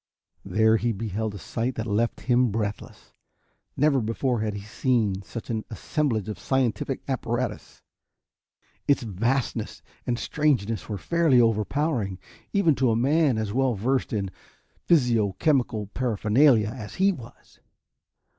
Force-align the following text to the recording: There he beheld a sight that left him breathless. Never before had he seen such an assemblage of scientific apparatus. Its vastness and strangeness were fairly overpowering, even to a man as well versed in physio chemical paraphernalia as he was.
There 0.43 0.77
he 0.77 0.93
beheld 0.93 1.35
a 1.35 1.37
sight 1.37 1.75
that 1.75 1.85
left 1.85 2.21
him 2.21 2.49
breathless. 2.49 3.13
Never 3.77 4.01
before 4.01 4.39
had 4.41 4.55
he 4.55 4.63
seen 4.63 5.21
such 5.21 5.51
an 5.51 5.63
assemblage 5.69 6.27
of 6.27 6.39
scientific 6.39 7.03
apparatus. 7.07 7.83
Its 8.87 9.03
vastness 9.03 9.83
and 10.07 10.17
strangeness 10.17 10.89
were 10.89 10.97
fairly 10.97 11.39
overpowering, 11.39 12.17
even 12.51 12.73
to 12.77 12.89
a 12.89 12.95
man 12.95 13.37
as 13.37 13.53
well 13.53 13.75
versed 13.75 14.11
in 14.11 14.31
physio 14.87 15.33
chemical 15.33 15.85
paraphernalia 15.93 16.69
as 16.71 16.95
he 16.95 17.11
was. 17.11 17.59